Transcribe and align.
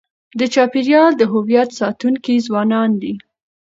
د 0.39 0.41
چاپېریال 0.53 1.11
د 1.17 1.23
هویت 1.33 1.69
ساتونکي 1.79 2.35
ځوانان 2.45 2.89
دي. 3.01 3.13